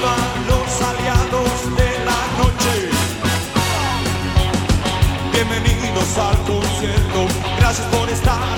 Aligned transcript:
Los 0.00 0.82
aliados 0.82 1.76
de 1.76 1.90
la 2.04 2.20
noche. 2.38 2.88
Bienvenidos 5.32 6.18
al 6.18 6.36
concierto. 6.44 7.26
Gracias 7.58 7.86
por 7.88 8.08
estar. 8.08 8.57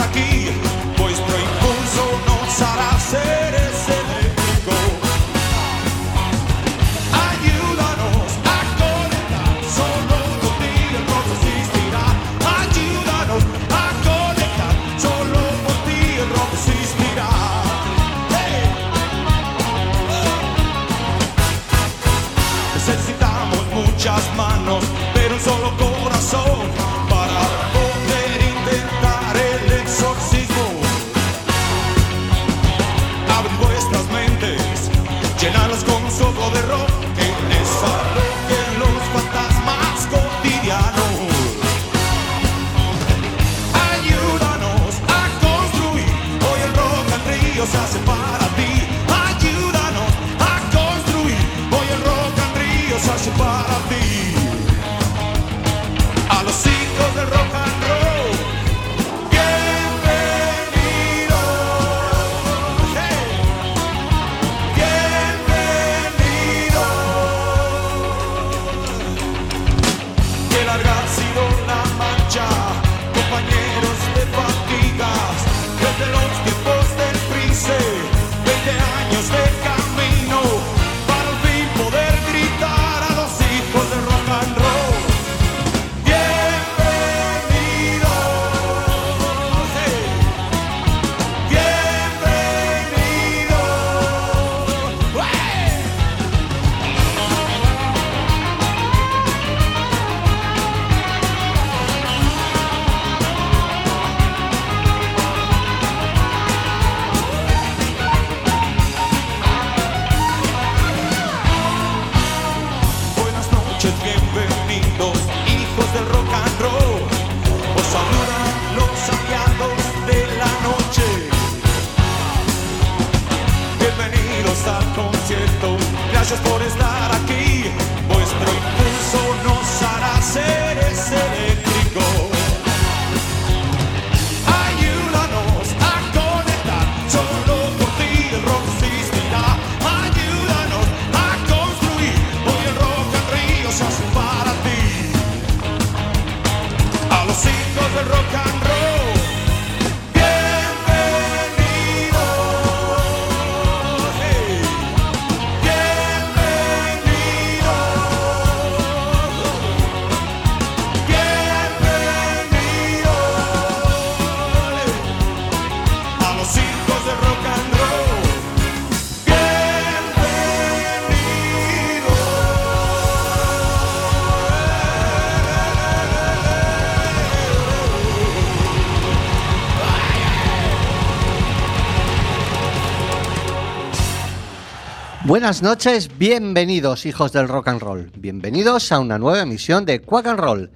Buenas 185.41 185.63
noches, 185.63 186.11
bienvenidos 186.19 187.07
hijos 187.07 187.33
del 187.33 187.49
rock 187.49 187.69
and 187.69 187.81
roll, 187.81 188.13
bienvenidos 188.15 188.93
a 188.93 188.99
una 188.99 189.19
nueva 189.19 189.41
emisión 189.41 189.87
de 189.87 190.03
Quack 190.03 190.27
and 190.27 190.39
Roll. 190.39 190.71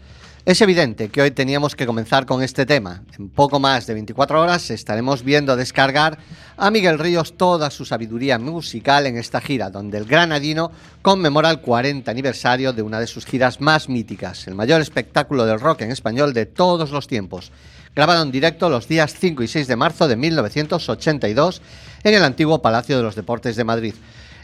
Es 0.46 0.62
evidente 0.62 1.10
que 1.10 1.20
hoy 1.20 1.32
teníamos 1.32 1.76
que 1.76 1.84
comenzar 1.84 2.24
con 2.24 2.42
este 2.42 2.64
tema. 2.64 3.02
En 3.18 3.28
poco 3.28 3.60
más 3.60 3.86
de 3.86 3.92
24 3.92 4.40
horas 4.40 4.70
estaremos 4.70 5.22
viendo 5.22 5.54
descargar 5.54 6.16
a 6.56 6.70
Miguel 6.70 6.98
Ríos 6.98 7.36
toda 7.36 7.68
su 7.68 7.84
sabiduría 7.84 8.38
musical 8.38 9.06
en 9.06 9.18
esta 9.18 9.42
gira, 9.42 9.68
donde 9.68 9.98
el 9.98 10.06
granadino 10.06 10.72
conmemora 11.02 11.50
el 11.50 11.60
40 11.60 12.10
aniversario 12.10 12.72
de 12.72 12.80
una 12.80 13.00
de 13.00 13.06
sus 13.06 13.26
giras 13.26 13.60
más 13.60 13.90
míticas, 13.90 14.48
el 14.48 14.54
mayor 14.54 14.80
espectáculo 14.80 15.44
del 15.44 15.60
rock 15.60 15.82
en 15.82 15.90
español 15.90 16.32
de 16.32 16.46
todos 16.46 16.90
los 16.90 17.06
tiempos 17.06 17.52
grabado 17.94 18.22
en 18.22 18.32
directo 18.32 18.68
los 18.68 18.88
días 18.88 19.14
5 19.18 19.42
y 19.42 19.48
6 19.48 19.68
de 19.68 19.76
marzo 19.76 20.08
de 20.08 20.16
1982 20.16 21.62
en 22.02 22.14
el 22.14 22.24
antiguo 22.24 22.60
Palacio 22.60 22.96
de 22.96 23.02
los 23.02 23.14
Deportes 23.14 23.56
de 23.56 23.64
Madrid. 23.64 23.94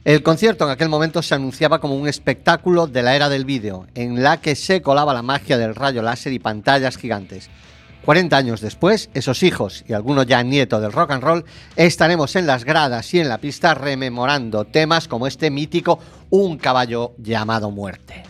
El 0.02 0.22
concierto 0.22 0.64
en 0.64 0.70
aquel 0.70 0.88
momento 0.88 1.20
se 1.20 1.34
anunciaba 1.34 1.78
como 1.78 1.94
un 1.94 2.08
espectáculo 2.08 2.86
de 2.86 3.02
la 3.02 3.14
era 3.14 3.28
del 3.28 3.44
vídeo, 3.44 3.86
en 3.94 4.22
la 4.22 4.40
que 4.40 4.56
se 4.56 4.80
colaba 4.80 5.12
la 5.12 5.20
magia 5.20 5.58
del 5.58 5.74
rayo 5.74 6.00
láser 6.00 6.32
y 6.32 6.38
pantallas 6.38 6.96
gigantes. 6.96 7.50
40 8.06 8.34
años 8.34 8.62
después, 8.62 9.10
esos 9.12 9.42
hijos 9.42 9.84
y 9.86 9.92
algunos 9.92 10.24
ya 10.24 10.42
nietos 10.42 10.80
del 10.80 10.92
rock 10.92 11.10
and 11.10 11.22
roll 11.22 11.44
estaremos 11.76 12.34
en 12.34 12.46
las 12.46 12.64
gradas 12.64 13.12
y 13.12 13.20
en 13.20 13.28
la 13.28 13.36
pista 13.38 13.74
rememorando 13.74 14.64
temas 14.64 15.06
como 15.06 15.26
este 15.26 15.50
mítico 15.50 15.98
Un 16.30 16.56
caballo 16.56 17.12
llamado 17.18 17.70
muerte. 17.70 18.29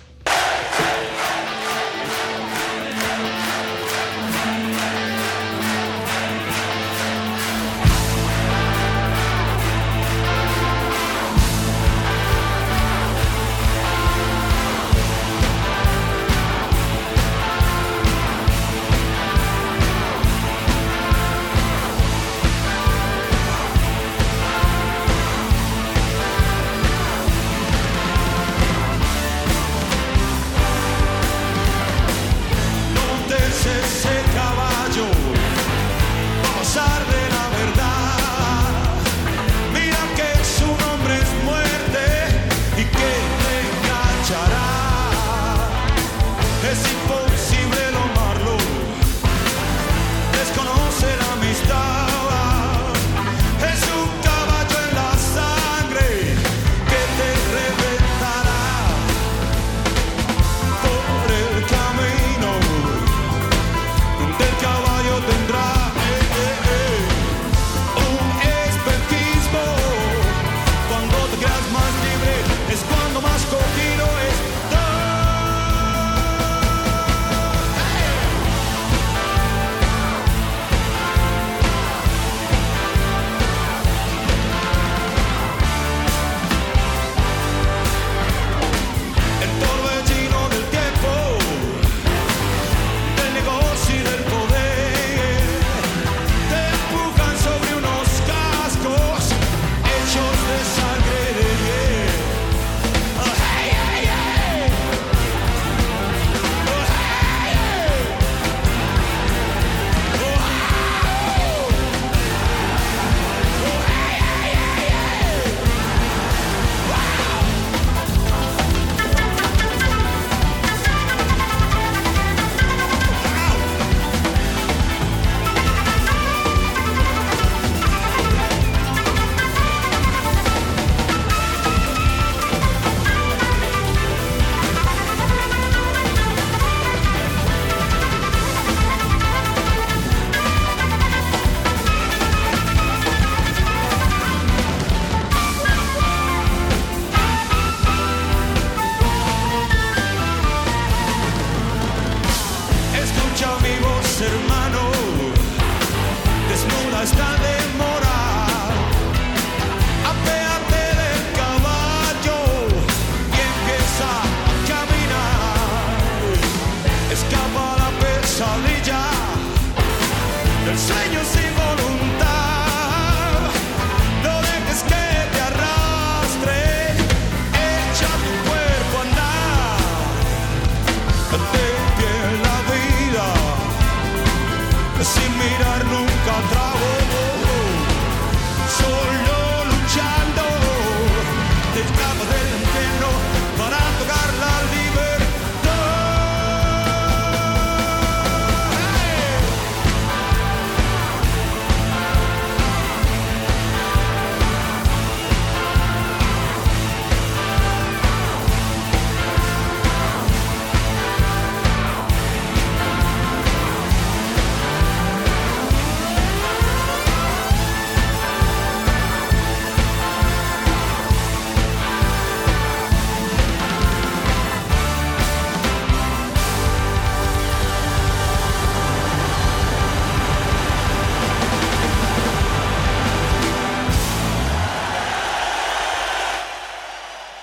mirarnos. 185.51 186.10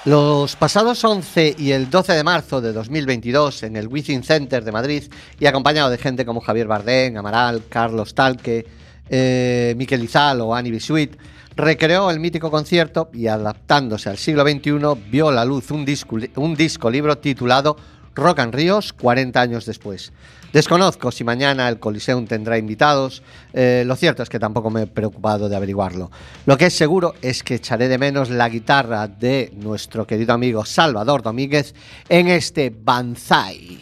Los 0.08 0.56
pasados 0.56 1.04
11 1.04 1.58
y 1.60 1.72
el 1.72 1.90
12 1.90 2.14
de 2.14 2.24
marzo 2.24 2.62
de 2.62 2.72
2022 2.72 3.64
en 3.64 3.76
el 3.76 3.90
Within 3.90 4.24
Center 4.24 4.64
de 4.64 4.72
Madrid 4.72 5.04
y 5.38 5.48
acompañado 5.48 5.90
de 5.90 5.98
gente 5.98 6.24
como 6.24 6.40
Javier 6.40 6.66
Bardén, 6.66 7.18
Amaral, 7.18 7.64
Carlos 7.68 8.16
Talque, 8.16 8.66
eh, 9.10 9.76
Miquel 9.76 10.06
Izal 10.06 10.40
o 10.40 10.56
Annie 10.56 10.72
Bisuit, 10.72 11.14
recreó 11.58 12.10
el 12.10 12.22
mítico 12.22 12.50
concierto 12.50 13.10
y 13.12 13.28
adaptándose 13.28 14.10
al 14.10 14.18
siglo 14.18 14.44
XXI 14.44 14.80
vio 15.12 15.30
la 15.30 15.44
luz 15.44 15.72
un 15.72 15.84
disco, 15.84 16.16
un 16.38 16.56
disco 16.56 16.90
libro 16.90 17.18
titulado 17.18 17.76
Rock 18.16 18.40
and 18.40 18.56
Ríos 18.56 18.94
40 18.94 19.42
años 19.42 19.66
después. 19.66 20.14
Desconozco 20.58 21.12
si 21.12 21.24
mañana 21.24 21.70
el 21.70 21.78
Coliseum 21.78 22.26
tendrá 22.26 22.58
invitados, 22.58 23.22
eh, 23.54 23.84
lo 23.86 23.96
cierto 23.96 24.24
es 24.24 24.30
que 24.30 24.40
tampoco 24.40 24.72
me 24.72 24.82
he 24.82 24.88
preocupado 24.88 25.50
de 25.50 25.56
averiguarlo. 25.56 26.10
Lo 26.48 26.58
que 26.58 26.66
es 26.66 26.74
seguro 26.74 27.14
es 27.22 27.44
que 27.44 27.54
echaré 27.54 27.88
de 27.88 28.00
menos 28.00 28.32
la 28.32 28.50
guitarra 28.50 29.08
de 29.08 29.54
nuestro 29.56 30.08
querido 30.08 30.34
amigo 30.34 30.66
Salvador 30.66 31.22
Domínguez 31.22 31.76
en 32.10 32.30
este 32.30 32.74
Banzai. 32.76 33.82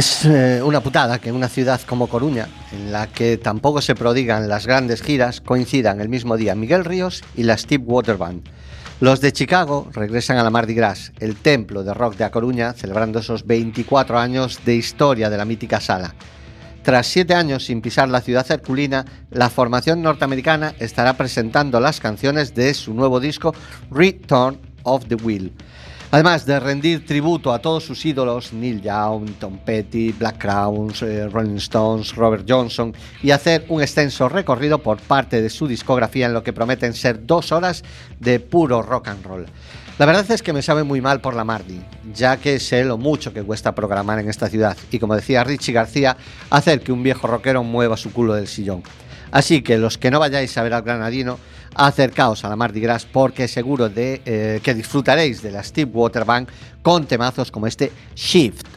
Es 0.00 0.24
eh, 0.24 0.62
una 0.64 0.80
putada 0.80 1.18
que 1.18 1.30
una 1.30 1.50
ciudad 1.50 1.78
como 1.82 2.06
Coruña, 2.06 2.48
en 2.72 2.90
la 2.90 3.08
que 3.08 3.36
tampoco 3.36 3.82
se 3.82 3.94
prodigan 3.94 4.48
las 4.48 4.66
grandes 4.66 5.02
giras, 5.02 5.42
coincidan 5.42 6.00
el 6.00 6.08
mismo 6.08 6.38
día 6.38 6.54
Miguel 6.54 6.86
Ríos 6.86 7.22
y 7.36 7.42
la 7.42 7.58
Steve 7.58 7.84
Water 7.86 8.16
Band. 8.16 8.48
Los 9.00 9.20
de 9.20 9.30
Chicago 9.34 9.90
regresan 9.92 10.38
a 10.38 10.42
la 10.42 10.48
Mardi 10.48 10.72
Gras, 10.72 11.12
el 11.20 11.36
templo 11.36 11.84
de 11.84 11.92
rock 11.92 12.16
de 12.16 12.24
A 12.24 12.30
Coruña, 12.30 12.72
celebrando 12.72 13.18
esos 13.18 13.46
24 13.46 14.18
años 14.18 14.60
de 14.64 14.74
historia 14.76 15.28
de 15.28 15.36
la 15.36 15.44
mítica 15.44 15.82
sala. 15.82 16.14
Tras 16.82 17.06
siete 17.06 17.34
años 17.34 17.66
sin 17.66 17.82
pisar 17.82 18.08
la 18.08 18.22
ciudad 18.22 18.50
herculina, 18.50 19.04
la 19.30 19.50
formación 19.50 20.00
norteamericana 20.00 20.72
estará 20.78 21.12
presentando 21.12 21.78
las 21.78 22.00
canciones 22.00 22.54
de 22.54 22.72
su 22.72 22.94
nuevo 22.94 23.20
disco 23.20 23.54
Return 23.90 24.58
of 24.82 25.04
the 25.08 25.16
Wheel. 25.16 25.52
Además 26.12 26.44
de 26.44 26.58
rendir 26.58 27.06
tributo 27.06 27.52
a 27.52 27.60
todos 27.60 27.84
sus 27.84 28.04
ídolos, 28.04 28.52
Neil 28.52 28.82
Young, 28.82 29.30
Tom 29.38 29.58
Petty, 29.58 30.10
Black 30.10 30.38
Crowns, 30.38 31.02
eh, 31.02 31.28
Rolling 31.28 31.58
Stones, 31.58 32.16
Robert 32.16 32.44
Johnson, 32.48 32.92
y 33.22 33.30
hacer 33.30 33.64
un 33.68 33.80
extenso 33.80 34.28
recorrido 34.28 34.78
por 34.82 34.98
parte 34.98 35.40
de 35.40 35.48
su 35.48 35.68
discografía 35.68 36.26
en 36.26 36.34
lo 36.34 36.42
que 36.42 36.52
prometen 36.52 36.94
ser 36.94 37.26
dos 37.26 37.52
horas 37.52 37.84
de 38.18 38.40
puro 38.40 38.82
rock 38.82 39.06
and 39.06 39.24
roll. 39.24 39.46
La 40.00 40.06
verdad 40.06 40.28
es 40.32 40.42
que 40.42 40.52
me 40.52 40.62
sabe 40.62 40.82
muy 40.82 41.00
mal 41.00 41.20
por 41.20 41.36
la 41.36 41.44
Mardi, 41.44 41.80
ya 42.12 42.38
que 42.38 42.58
sé 42.58 42.82
lo 42.84 42.98
mucho 42.98 43.32
que 43.32 43.44
cuesta 43.44 43.76
programar 43.76 44.18
en 44.18 44.28
esta 44.28 44.48
ciudad 44.48 44.76
y 44.90 44.98
como 44.98 45.14
decía 45.14 45.44
Richie 45.44 45.74
García, 45.74 46.16
hacer 46.48 46.80
que 46.80 46.90
un 46.90 47.04
viejo 47.04 47.28
rockero 47.28 47.62
mueva 47.62 47.96
su 47.96 48.12
culo 48.12 48.34
del 48.34 48.48
sillón. 48.48 48.82
Así 49.30 49.62
que 49.62 49.78
los 49.78 49.96
que 49.96 50.10
no 50.10 50.18
vayáis 50.18 50.56
a 50.58 50.62
ver 50.64 50.74
al 50.74 50.82
Granadino, 50.82 51.38
acercaos 51.74 52.44
a 52.44 52.48
la 52.48 52.56
Mardi 52.56 52.80
Gras 52.80 53.06
porque 53.06 53.48
seguro 53.48 53.88
de 53.88 54.22
eh, 54.24 54.60
que 54.62 54.74
disfrutaréis 54.74 55.42
de 55.42 55.50
la 55.50 55.62
Steve 55.62 55.90
Waterbank 55.92 56.48
con 56.82 57.06
temazos 57.06 57.50
como 57.50 57.66
este 57.66 57.92
Shift. 58.14 58.69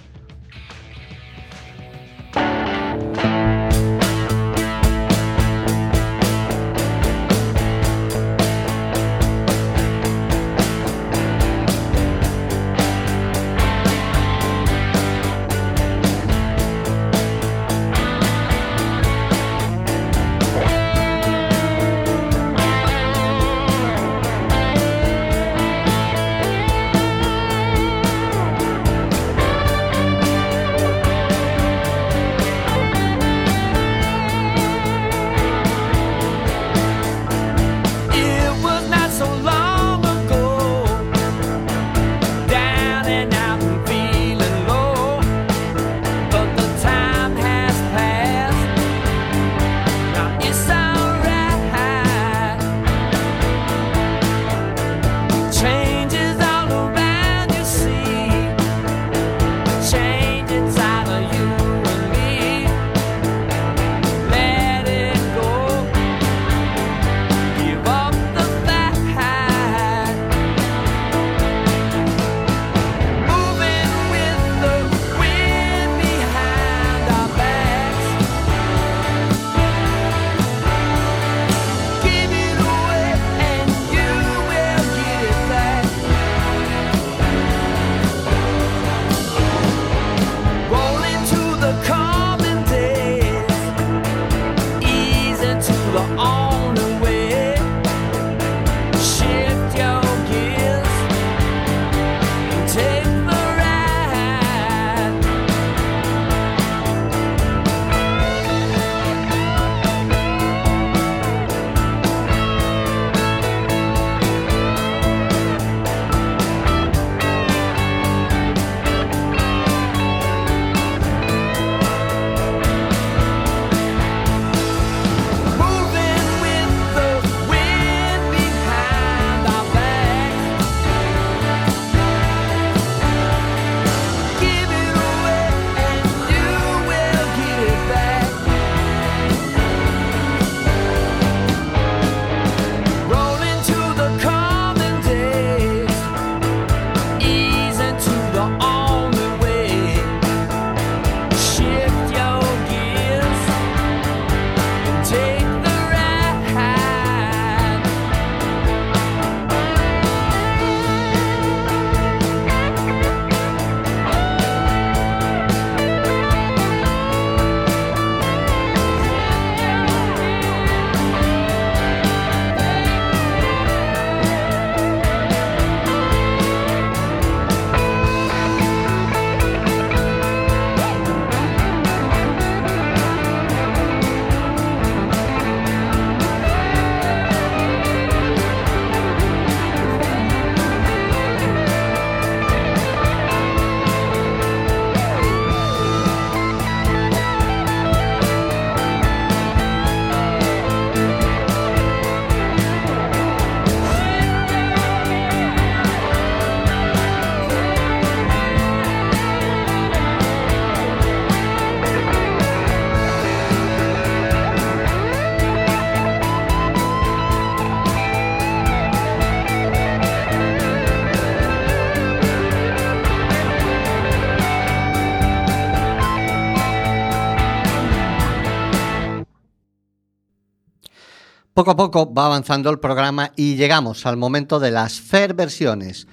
Poco 231.54 231.70
a 231.70 231.76
poco 231.76 232.12
va 232.12 232.26
avanzando 232.26 232.72
el 232.72 232.80
programa 232.80 233.32
y 233.36 233.56
llegamos 233.56 234.08
al 234.08 234.18
momento 234.18 234.60
de 234.60 234.72
las 234.72 235.00
Fair 235.00 235.36
versiones. 235.36 236.08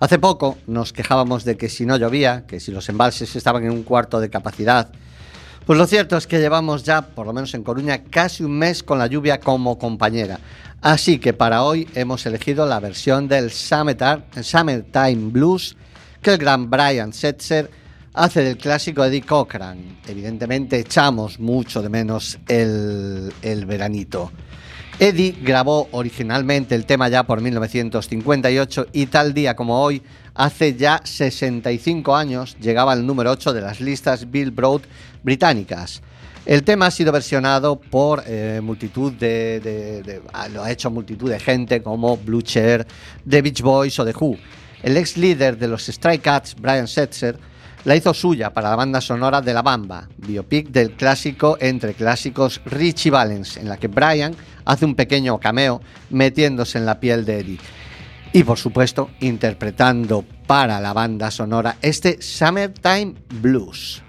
Hace 0.00 0.18
poco 0.18 0.58
nos 0.66 0.92
quejábamos 0.92 1.44
de 1.44 1.56
que 1.56 1.68
si 1.68 1.86
no 1.86 1.96
llovía, 1.96 2.44
que 2.44 2.58
si 2.58 2.72
los 2.72 2.88
embalses 2.88 3.36
estaban 3.36 3.62
en 3.62 3.70
un 3.70 3.84
cuarto 3.84 4.18
de 4.18 4.30
capacidad, 4.30 4.90
pues 5.64 5.78
lo 5.78 5.86
cierto 5.86 6.16
es 6.16 6.26
que 6.26 6.40
llevamos 6.40 6.82
ya, 6.82 7.02
por 7.02 7.24
lo 7.24 7.32
menos 7.32 7.54
en 7.54 7.62
Coruña, 7.62 8.02
casi 8.02 8.42
un 8.42 8.58
mes 8.58 8.82
con 8.82 8.98
la 8.98 9.06
lluvia 9.06 9.38
como 9.38 9.78
compañera. 9.78 10.40
Así 10.80 11.20
que 11.20 11.34
para 11.34 11.62
hoy 11.62 11.88
hemos 11.94 12.26
elegido 12.26 12.66
la 12.66 12.80
versión 12.80 13.28
del 13.28 13.52
Summertime 13.52 15.30
Blues 15.30 15.76
que 16.20 16.32
el 16.32 16.38
gran 16.38 16.68
Brian 16.68 17.12
Setzer 17.12 17.70
hace 18.12 18.42
del 18.42 18.56
clásico 18.56 19.04
Eddie 19.04 19.22
Cochran. 19.22 20.00
Evidentemente 20.08 20.80
echamos 20.80 21.38
mucho 21.38 21.80
de 21.80 21.90
menos 21.90 22.40
el, 22.48 23.32
el 23.40 23.66
veranito. 23.66 24.32
Eddie 25.02 25.34
grabó 25.40 25.88
originalmente 25.92 26.74
el 26.74 26.84
tema 26.84 27.08
ya 27.08 27.22
por 27.22 27.40
1958 27.40 28.88
y 28.92 29.06
tal 29.06 29.32
día 29.32 29.56
como 29.56 29.82
hoy, 29.82 30.02
hace 30.34 30.74
ya 30.74 31.00
65 31.02 32.14
años, 32.14 32.54
llegaba 32.60 32.92
al 32.92 33.06
número 33.06 33.30
8 33.30 33.54
de 33.54 33.62
las 33.62 33.80
listas 33.80 34.30
Billboard 34.30 34.82
británicas. 35.22 36.02
El 36.44 36.64
tema 36.64 36.86
ha 36.86 36.90
sido 36.90 37.12
versionado 37.12 37.80
por 37.80 38.22
eh, 38.26 38.60
multitud 38.62 39.10
de, 39.14 40.20
ah, 40.34 40.48
lo 40.48 40.62
ha 40.62 40.70
hecho 40.70 40.90
multitud 40.90 41.30
de 41.30 41.40
gente 41.40 41.82
como 41.82 42.18
Blue 42.18 42.42
Chair, 42.42 42.86
The 43.26 43.40
Beach 43.40 43.62
Boys 43.62 43.98
o 43.98 44.04
The 44.04 44.12
Who. 44.12 44.36
El 44.82 44.98
ex 44.98 45.16
líder 45.16 45.56
de 45.56 45.68
los 45.68 45.86
Stray 45.86 46.18
Cats, 46.18 46.54
Brian 46.60 46.86
Setzer, 46.86 47.38
la 47.84 47.96
hizo 47.96 48.12
suya 48.12 48.52
para 48.52 48.70
la 48.70 48.76
banda 48.76 49.00
sonora 49.00 49.40
de 49.40 49.54
La 49.54 49.62
Bamba, 49.62 50.08
biopic 50.18 50.68
del 50.68 50.92
clásico 50.92 51.56
entre 51.60 51.94
clásicos 51.94 52.60
Richie 52.64 53.10
Valens, 53.10 53.56
en 53.56 53.68
la 53.68 53.76
que 53.76 53.88
Brian 53.88 54.34
hace 54.64 54.84
un 54.84 54.94
pequeño 54.94 55.38
cameo 55.38 55.80
metiéndose 56.10 56.78
en 56.78 56.86
la 56.86 57.00
piel 57.00 57.24
de 57.24 57.40
Eddie. 57.40 57.58
Y 58.32 58.44
por 58.44 58.58
supuesto, 58.58 59.10
interpretando 59.20 60.24
para 60.46 60.80
la 60.80 60.92
banda 60.92 61.30
sonora 61.30 61.76
este 61.82 62.20
Summertime 62.22 63.14
Blues. 63.40 64.02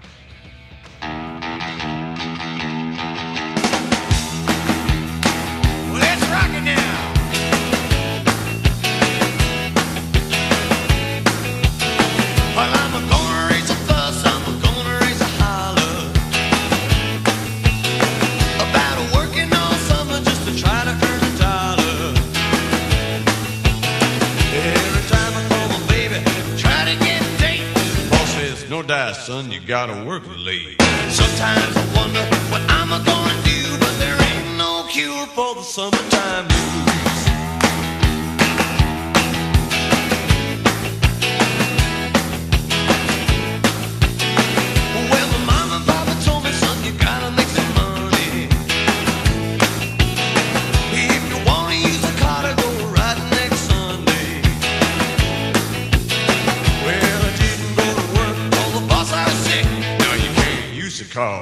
Son, 29.26 29.52
you 29.52 29.60
gotta 29.60 30.04
work 30.04 30.24
late. 30.36 30.82
Sometimes 31.08 31.76
I 31.76 31.84
wonder 31.94 32.24
what 32.50 32.60
I'm 32.68 32.88
gonna 32.88 33.42
do, 33.44 33.78
but 33.78 33.94
there 34.00 34.18
ain't 34.20 34.58
no 34.58 34.84
cure 34.90 35.26
for 35.26 35.54
the 35.54 35.62
summertime 35.62 36.48
blues. 36.48 37.31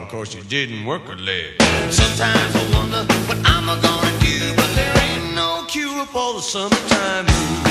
Call, 0.07 0.21
cause 0.21 0.35
you 0.35 0.43
didn't 0.43 0.85
work 0.85 1.03
a 1.09 1.13
leg. 1.13 1.61
Sometimes 1.91 2.55
I 2.55 2.71
wonder 2.75 3.05
what 3.27 3.39
I'm 3.45 3.67
gonna 3.67 4.19
do, 4.21 4.55
but 4.57 4.75
there 4.75 4.97
ain't 4.99 5.35
no 5.35 5.65
cure 5.69 6.07
for 6.07 6.35
the 6.35 6.41
summertime 6.41 7.27
blues. 7.27 7.70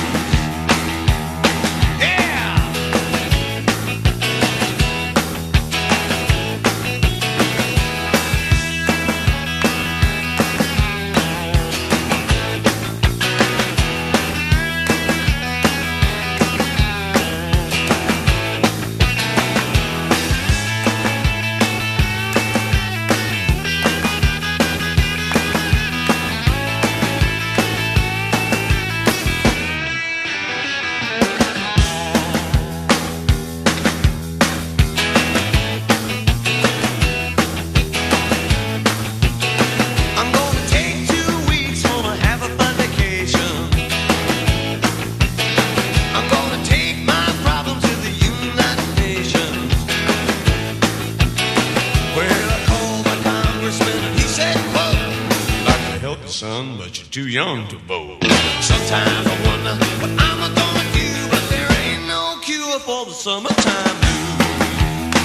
Young 56.41 57.67
to 57.67 57.75
vote. 57.79 58.23
Sometimes 58.61 59.27
I 59.27 59.35
wonder 59.45 59.75
what 59.99 60.11
I'm 60.11 60.39
gonna 60.55 60.85
do, 60.93 61.09
but 61.29 61.43
there 61.49 61.69
ain't 61.83 62.07
no 62.07 62.39
cure 62.41 62.79
for 62.79 63.05
the 63.07 63.11
summertime 63.11 63.95
blues. 63.99 65.15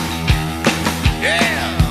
Yeah. 1.23 1.84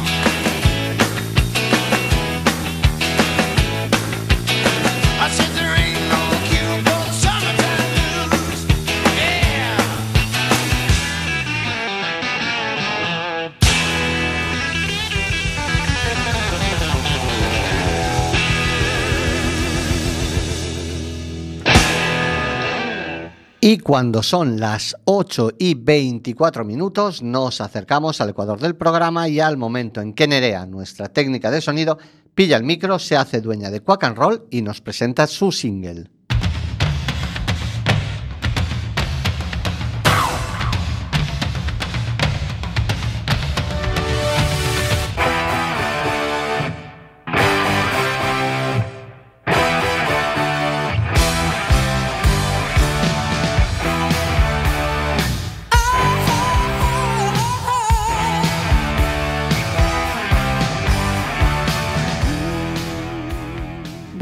Y 23.66 23.78
cuando 23.78 24.24
son 24.24 24.60
las 24.60 24.94
8 25.06 25.52
y 25.58 25.76
24 25.76 26.66
minutos, 26.66 27.22
nos 27.24 27.62
acercamos 27.62 28.20
al 28.20 28.32
ecuador 28.32 28.60
del 28.60 28.76
programa 28.76 29.30
y 29.30 29.40
al 29.40 29.56
momento 29.56 30.02
en 30.02 30.12
que 30.12 30.28
Nerea, 30.28 30.66
nuestra 30.66 31.08
técnica 31.08 31.50
de 31.50 31.62
sonido, 31.62 31.98
pilla 32.36 32.58
el 32.58 32.66
micro, 32.66 33.00
se 33.00 33.16
hace 33.16 33.40
dueña 33.40 33.72
de 33.72 33.80
Quack 33.80 34.04
and 34.04 34.18
Roll 34.18 34.48
y 34.52 34.64
nos 34.64 34.82
presenta 34.82 35.28
su 35.28 35.54
single. 35.54 36.10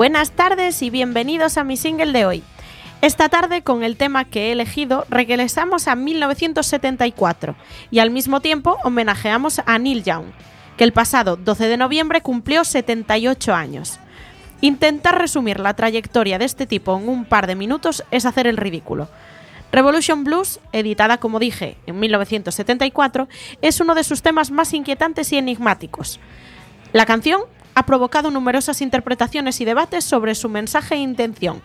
Buenas 0.01 0.31
tardes 0.31 0.81
y 0.81 0.89
bienvenidos 0.89 1.59
a 1.59 1.63
mi 1.63 1.77
single 1.77 2.11
de 2.11 2.25
hoy. 2.25 2.43
Esta 3.03 3.29
tarde, 3.29 3.61
con 3.61 3.83
el 3.83 3.97
tema 3.97 4.25
que 4.25 4.47
he 4.47 4.51
elegido, 4.51 5.05
regresamos 5.09 5.87
a 5.87 5.95
1974 5.95 7.55
y 7.91 7.99
al 7.99 8.09
mismo 8.09 8.41
tiempo 8.41 8.79
homenajeamos 8.83 9.61
a 9.63 9.77
Neil 9.77 10.03
Young, 10.03 10.25
que 10.75 10.85
el 10.85 10.91
pasado 10.91 11.35
12 11.35 11.67
de 11.67 11.77
noviembre 11.77 12.21
cumplió 12.21 12.63
78 12.63 13.53
años. 13.53 13.99
Intentar 14.61 15.19
resumir 15.19 15.59
la 15.59 15.75
trayectoria 15.75 16.39
de 16.39 16.45
este 16.45 16.65
tipo 16.65 16.97
en 16.97 17.07
un 17.07 17.23
par 17.23 17.45
de 17.45 17.53
minutos 17.53 18.03
es 18.09 18.25
hacer 18.25 18.47
el 18.47 18.57
ridículo. 18.57 19.07
Revolution 19.71 20.23
Blues, 20.23 20.59
editada 20.71 21.19
como 21.19 21.37
dije 21.37 21.77
en 21.85 21.99
1974, 21.99 23.27
es 23.61 23.79
uno 23.79 23.93
de 23.93 24.03
sus 24.03 24.23
temas 24.23 24.49
más 24.49 24.73
inquietantes 24.73 25.31
y 25.31 25.37
enigmáticos. 25.37 26.19
La 26.91 27.05
canción 27.05 27.41
ha 27.75 27.85
provocado 27.85 28.31
numerosas 28.31 28.81
interpretaciones 28.81 29.61
y 29.61 29.65
debates 29.65 30.03
sobre 30.03 30.35
su 30.35 30.49
mensaje 30.49 30.95
e 30.95 30.99
intención. 30.99 31.61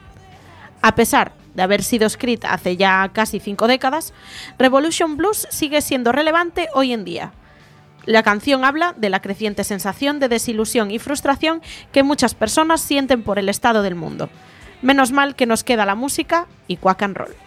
A 0.83 0.95
pesar 0.95 1.33
de 1.55 1.63
haber 1.63 1.83
sido 1.83 2.07
escrita 2.07 2.53
hace 2.53 2.77
ya 2.77 3.11
casi 3.13 3.41
cinco 3.41 3.67
décadas, 3.67 4.13
Revolution 4.59 5.17
Blues 5.17 5.49
sigue 5.51 5.81
siendo 5.81 6.13
relevante 6.13 6.69
hoy 6.75 6.93
en 6.93 7.05
día. 7.05 7.33
La 8.05 8.23
canción 8.23 8.65
habla 8.65 8.95
de 8.97 9.11
la 9.11 9.21
creciente 9.21 9.65
sensación 9.65 10.21
de 10.21 10.29
desilusión 10.29 10.91
y 10.91 10.99
frustración 10.99 11.61
que 11.93 12.05
muchas 12.05 12.35
personas 12.35 12.81
sienten 12.81 13.23
por 13.23 13.39
el 13.39 13.49
estado 13.49 13.83
del 13.83 13.97
mundo. 13.97 14.29
Menos 14.81 15.11
mal 15.11 15.35
que 15.35 15.47
nos 15.47 15.65
queda 15.65 15.87
la 15.87 15.97
música 15.97 16.47
y 16.69 16.77
quack 16.77 17.03
and 17.03 17.17
roll. 17.17 17.46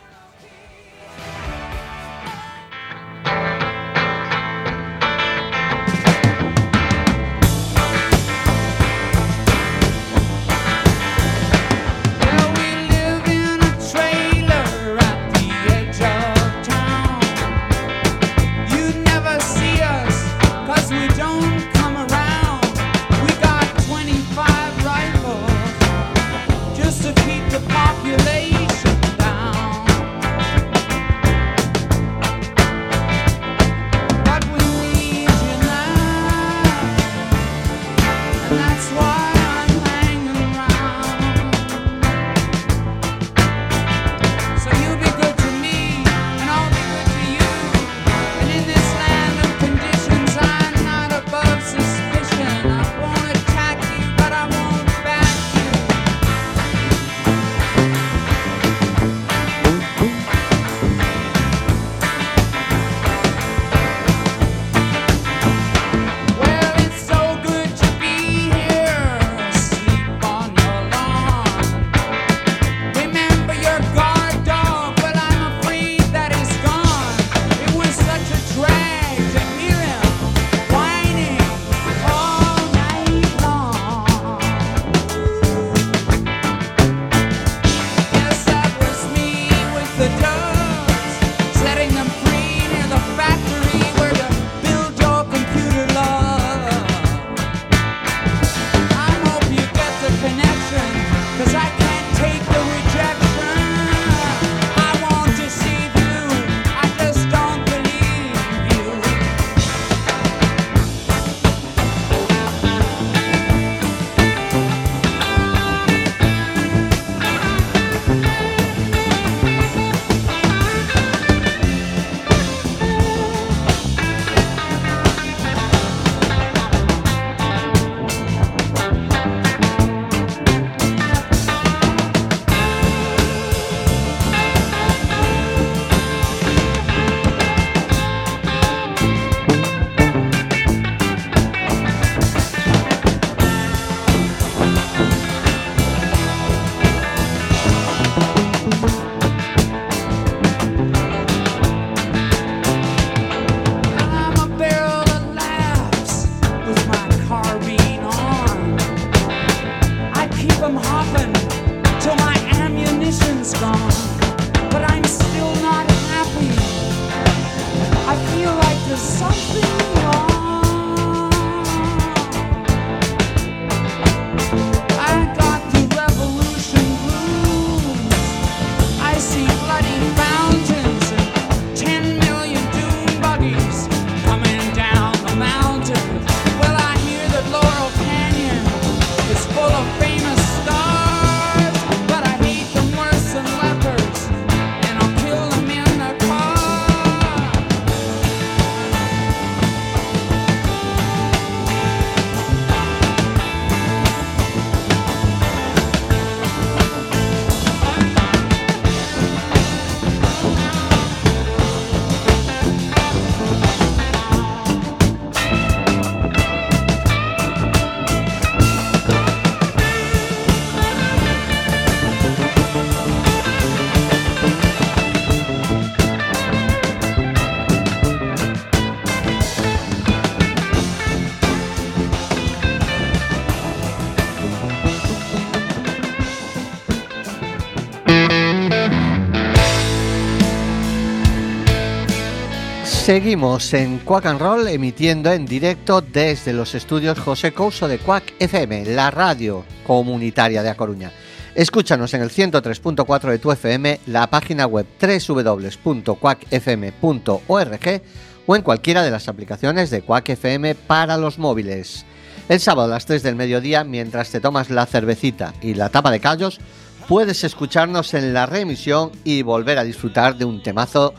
Seguimos 243.10 243.74
en 243.74 243.98
Quack 243.98 244.28
and 244.28 244.39
Roll 244.39 244.67
emitiendo 244.67 245.32
en 245.32 245.48
directo 245.48 246.00
desde 246.00 246.54
los 246.54 246.76
estudios 246.76 247.17
José 247.17 247.52
Couso 247.52 247.88
de 247.88 247.98
Quack 247.98 248.36
FM, 248.38 248.86
la 248.86 249.10
radio 249.10 249.65
comunitaria 249.88 250.62
de 250.62 250.69
A 250.69 250.76
Coruña. 250.76 251.12
Escúchanos 251.56 252.13
en 252.13 252.22
el 252.22 252.30
103.4 252.30 253.32
de 253.32 253.39
tu 253.39 253.52
FM, 253.52 254.02
la 254.06 254.28
página 254.28 254.67
web 254.67 254.86
www.quackfm.org 255.02 258.02
o 258.45 258.56
en 258.56 258.62
cualquiera 258.62 259.02
de 259.02 259.10
las 259.10 259.28
aplicaciones 259.28 259.89
de 259.89 260.04
Quack 260.04 260.30
FM 260.30 260.76
para 260.76 261.17
los 261.17 261.39
móviles. 261.39 262.06
El 262.48 262.60
sábado 262.60 262.89
a 262.89 262.93
las 262.93 263.08
3 263.08 263.24
del 263.24 263.36
mediodía, 263.36 263.84
mientras 263.84 264.30
te 264.30 264.39
tomas 264.39 264.69
la 264.69 264.86
cervecita 264.86 265.56
y 265.63 265.74
la 265.74 265.89
tapa 265.89 266.12
de 266.12 266.19
callos, 266.19 266.60
puedes 267.08 267.43
escucharnos 267.43 268.13
en 268.13 268.36
la 268.36 268.45
reemisión 268.45 269.12
y 269.24 269.41
volver 269.41 269.80
a 269.80 269.84
disfrutar 269.84 270.38
de 270.38 270.45
un 270.45 270.62
temazo 270.62 271.15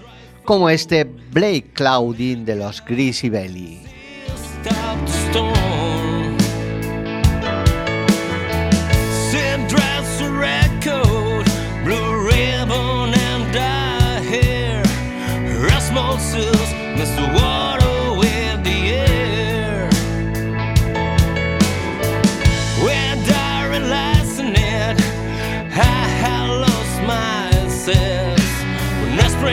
como 0.51 0.69
este 0.69 1.05
Blake 1.05 1.71
Cloudin 1.75 2.45
de 2.45 2.57
los 2.57 2.85
Greasy 2.85 3.29
Belly. 3.29 3.79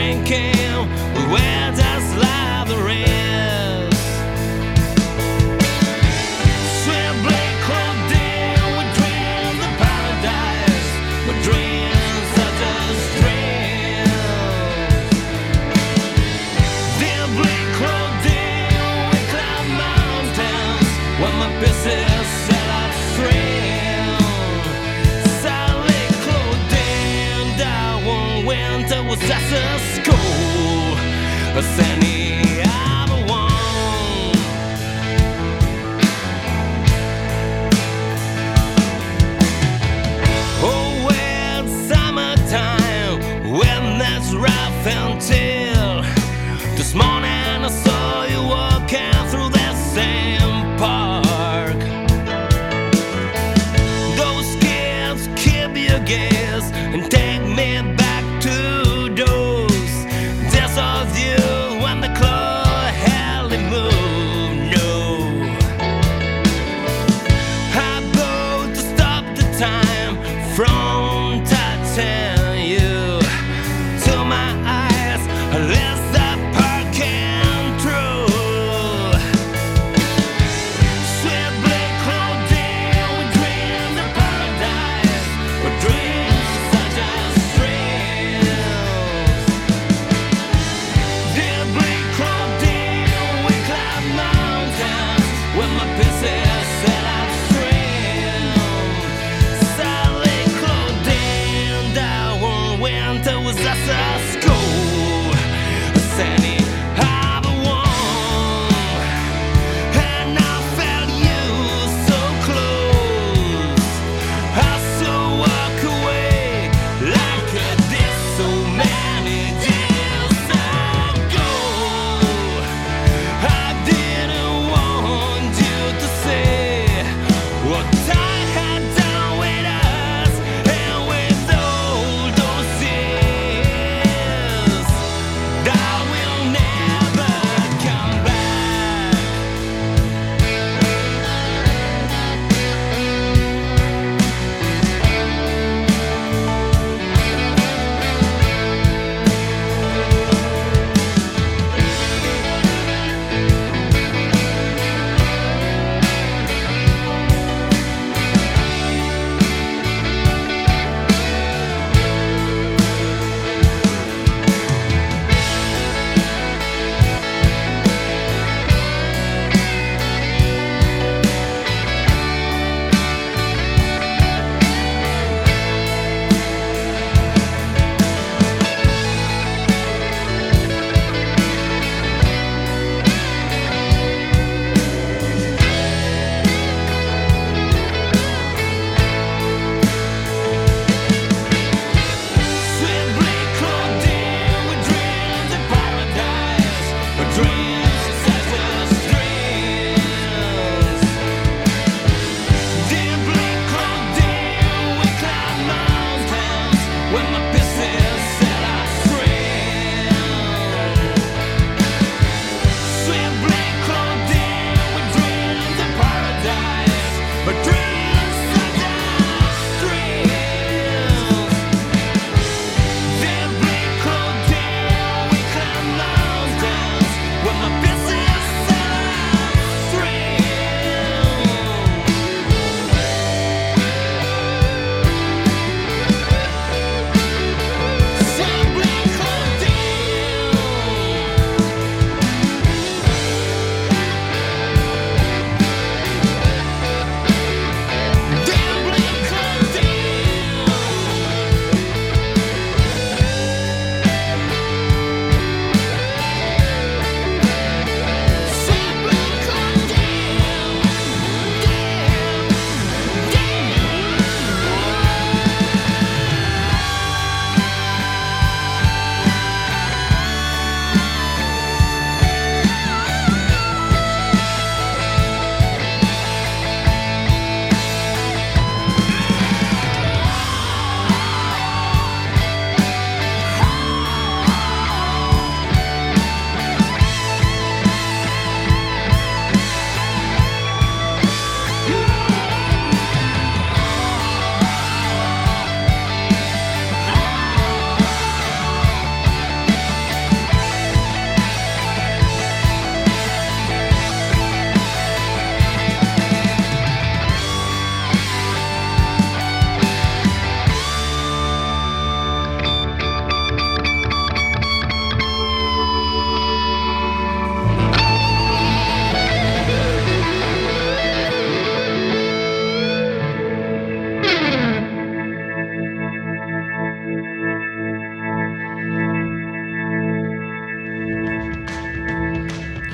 Thinking, 0.08 0.88
where 1.30 1.70
does 1.72 2.16
Lazarus? 2.16 3.17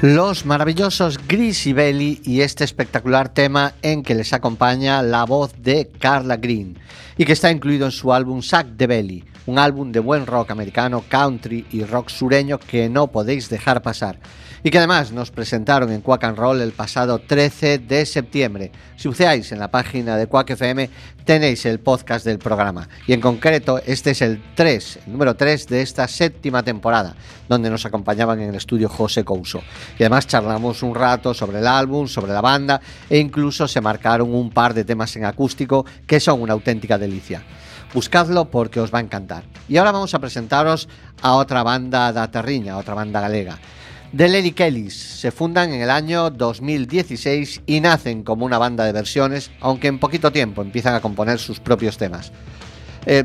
Los 0.04 0.44
maravillosos 0.44 1.18
Greasy 1.26 1.72
Belly 1.72 2.20
y 2.26 2.42
este 2.42 2.62
espectacular 2.62 3.30
tema 3.30 3.72
en 3.80 4.02
que 4.02 4.14
les 4.14 4.34
acompaña 4.34 5.02
la 5.02 5.24
voz 5.24 5.54
de 5.62 5.90
Carla 5.98 6.36
Green 6.36 6.78
y 7.16 7.24
que 7.24 7.32
está 7.32 7.50
incluido 7.50 7.86
en 7.86 7.90
su 7.90 8.12
álbum 8.12 8.42
Sack 8.42 8.66
de 8.66 8.86
Belly, 8.86 9.24
un 9.46 9.58
álbum 9.58 9.92
de 9.92 10.00
buen 10.00 10.26
rock 10.26 10.50
americano, 10.50 11.02
country 11.08 11.64
y 11.72 11.84
rock 11.84 12.10
sureño 12.10 12.58
que 12.58 12.90
no 12.90 13.06
podéis 13.06 13.48
dejar 13.48 13.80
pasar 13.80 14.18
y 14.64 14.70
que 14.70 14.78
además 14.78 15.12
nos 15.12 15.30
presentaron 15.30 15.92
en 15.92 16.00
Quack 16.00 16.24
and 16.24 16.38
Roll 16.38 16.62
el 16.62 16.72
pasado 16.72 17.18
13 17.18 17.78
de 17.80 18.06
septiembre. 18.06 18.72
Si 18.96 19.08
buceáis 19.08 19.52
en 19.52 19.58
la 19.58 19.70
página 19.70 20.16
de 20.16 20.26
Quack 20.26 20.50
FM 20.50 20.88
tenéis 21.26 21.66
el 21.66 21.80
podcast 21.80 22.24
del 22.24 22.38
programa 22.38 22.88
y 23.06 23.12
en 23.12 23.20
concreto 23.20 23.78
este 23.84 24.12
es 24.12 24.22
el 24.22 24.42
3, 24.54 25.00
el 25.04 25.12
número 25.12 25.36
3 25.36 25.66
de 25.68 25.82
esta 25.82 26.08
séptima 26.08 26.62
temporada, 26.62 27.14
donde 27.46 27.68
nos 27.68 27.84
acompañaban 27.84 28.40
en 28.40 28.48
el 28.48 28.54
estudio 28.54 28.88
José 28.88 29.22
Couso. 29.22 29.62
Y 29.98 30.02
además 30.02 30.26
charlamos 30.26 30.82
un 30.82 30.94
rato 30.94 31.34
sobre 31.34 31.58
el 31.58 31.66
álbum, 31.66 32.08
sobre 32.08 32.32
la 32.32 32.40
banda 32.40 32.80
e 33.10 33.18
incluso 33.18 33.68
se 33.68 33.82
marcaron 33.82 34.34
un 34.34 34.48
par 34.50 34.72
de 34.72 34.84
temas 34.84 35.14
en 35.16 35.26
acústico 35.26 35.84
que 36.06 36.20
son 36.20 36.40
una 36.40 36.54
auténtica 36.54 36.96
delicia. 36.96 37.42
Buscadlo 37.92 38.46
porque 38.46 38.80
os 38.80 38.92
va 38.92 38.98
a 38.98 39.02
encantar. 39.02 39.44
Y 39.68 39.76
ahora 39.76 39.92
vamos 39.92 40.14
a 40.14 40.20
presentaros 40.20 40.88
a 41.20 41.34
otra 41.34 41.62
banda 41.62 42.12
da 42.12 42.30
Terriña, 42.30 42.78
otra 42.78 42.94
banda 42.94 43.20
galega. 43.20 43.58
The 44.16 44.28
Lady 44.28 44.52
Kellys 44.52 44.94
se 44.94 45.32
fundan 45.32 45.72
en 45.72 45.82
el 45.82 45.90
año 45.90 46.30
2016 46.30 47.62
y 47.66 47.80
nacen 47.80 48.22
como 48.22 48.46
una 48.46 48.58
banda 48.58 48.84
de 48.84 48.92
versiones, 48.92 49.50
aunque 49.60 49.88
en 49.88 49.98
poquito 49.98 50.30
tiempo 50.30 50.62
empiezan 50.62 50.94
a 50.94 51.00
componer 51.00 51.40
sus 51.40 51.58
propios 51.58 51.98
temas. 51.98 52.30
Eh, 53.06 53.24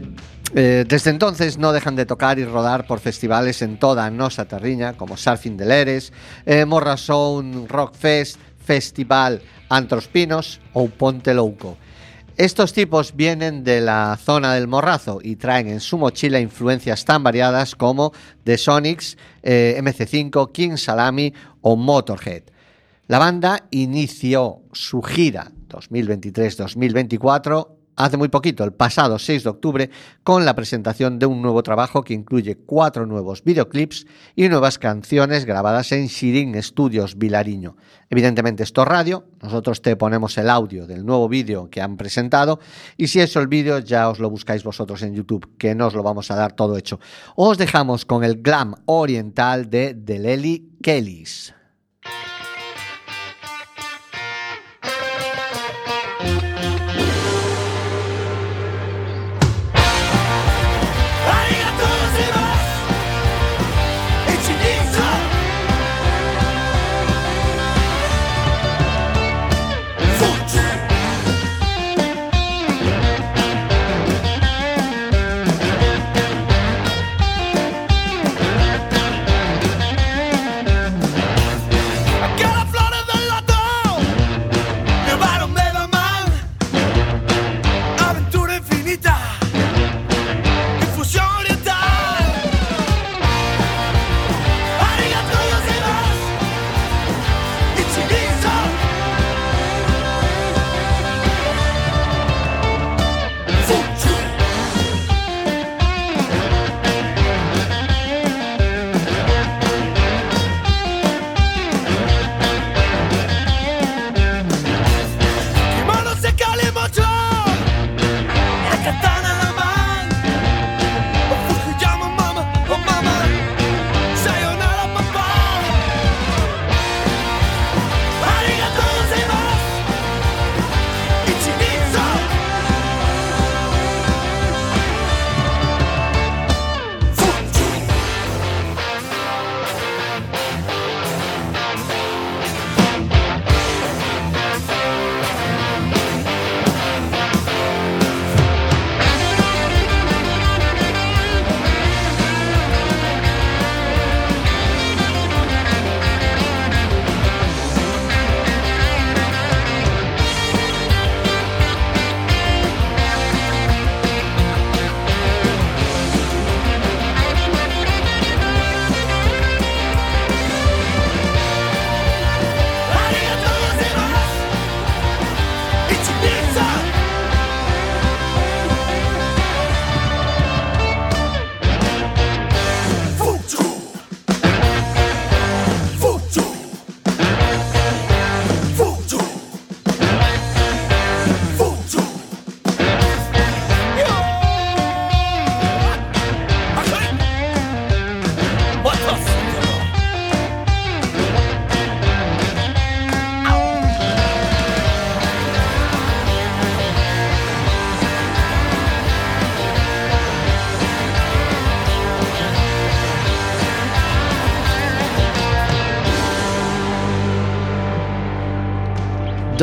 eh, 0.56 0.86
desde 0.88 1.12
entonces 1.12 1.60
no 1.60 1.74
dejan 1.74 1.96
de 1.96 2.08
tocar 2.08 2.40
y 2.40 2.46
rodar 2.46 2.88
por 2.88 3.00
festivales 3.00 3.62
en 3.62 3.78
toda 3.78 4.10
nosa 4.10 4.46
terriña, 4.46 4.94
como 4.94 5.16
Surfing 5.16 5.58
de 5.58 5.68
Leres, 5.68 6.12
eh, 6.48 6.66
Morrasound 6.66 7.70
Rock 7.70 7.94
Fest, 7.94 8.40
Festival 8.66 9.44
Antros 9.70 10.08
Pinos 10.08 10.60
ou 10.74 10.90
Ponte 10.90 11.36
Louco. 11.36 11.78
Estos 12.40 12.72
tipos 12.72 13.18
vienen 13.18 13.66
de 13.66 13.82
la 13.82 14.16
zona 14.16 14.54
del 14.54 14.70
Morrazo 14.70 15.20
y 15.22 15.36
traen 15.36 15.68
en 15.68 15.82
su 15.82 15.98
mochila 15.98 16.40
influencias 16.40 17.04
tan 17.04 17.22
variadas 17.22 17.76
como 17.76 18.14
The 18.46 18.58
Sonics, 18.58 19.18
eh, 19.44 19.78
MC5, 19.78 20.50
King 20.54 20.78
Salami 20.78 21.34
o 21.60 21.76
Motorhead. 21.76 22.44
La 23.08 23.20
banda 23.20 23.68
inició 23.72 24.62
su 24.72 25.02
gira 25.02 25.52
2023-2024 25.68 27.79
hace 28.00 28.16
muy 28.16 28.30
poquito, 28.30 28.64
el 28.64 28.72
pasado 28.72 29.20
6 29.20 29.44
de 29.44 29.50
octubre, 29.50 29.90
con 30.24 30.46
la 30.46 30.56
presentación 30.56 31.20
de 31.20 31.26
un 31.26 31.42
nuevo 31.42 31.62
trabajo 31.64 32.02
que 32.02 32.14
incluye 32.14 32.56
cuatro 32.56 33.06
nuevos 33.06 33.44
videoclips 33.44 34.08
y 34.36 34.48
nuevas 34.48 34.80
canciones 34.80 35.44
grabadas 35.44 35.92
en 35.92 36.08
Shirin 36.08 36.62
Studios 36.64 37.18
Vilariño. 37.18 37.76
Evidentemente 38.10 38.64
esto 38.64 38.84
es 38.84 38.88
radio, 38.88 39.26
nosotros 39.42 39.82
te 39.82 39.98
ponemos 39.98 40.38
el 40.38 40.50
audio 40.50 40.88
del 40.88 41.06
nuevo 41.06 41.28
vídeo 41.28 41.70
que 41.70 41.82
han 41.82 41.98
presentado 41.98 42.60
y 42.96 43.08
si 43.08 43.20
eso 43.20 43.42
el 43.42 43.48
vídeo 43.48 43.80
ya 43.80 44.10
os 44.10 44.20
lo 44.20 44.30
buscáis 44.30 44.64
vosotros 44.64 45.02
en 45.02 45.14
YouTube, 45.14 45.58
que 45.58 45.76
no 45.76 45.88
os 45.88 45.94
lo 45.94 46.02
vamos 46.02 46.32
a 46.32 46.36
dar 46.36 46.54
todo 46.54 46.78
hecho. 46.78 47.02
Os 47.36 47.58
dejamos 47.58 48.06
con 48.06 48.24
el 48.24 48.42
glam 48.42 48.76
oriental 48.86 49.70
de 49.70 49.94
Deleli 49.94 50.78
Kellys. 50.82 51.59